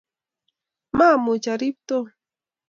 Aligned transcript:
maamuch 0.97 1.45
arib 1.53 1.75
Tom. 1.89 2.05